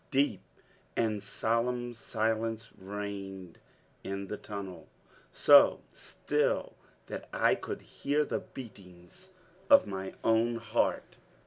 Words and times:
Deep 0.09 0.41
and 0.97 1.21
solemn 1.21 1.93
silence 1.93 2.71
reigned 2.75 3.59
in 4.03 4.25
the 4.29 4.35
tunnel. 4.37 4.87
So 5.31 5.81
still 5.93 6.73
that 7.05 7.29
I 7.31 7.53
could 7.53 7.83
hear 7.83 8.25
the 8.25 8.39
beatings 8.39 9.29
of 9.69 9.85
my 9.85 10.15
own 10.23 10.55
heart! 10.55 11.17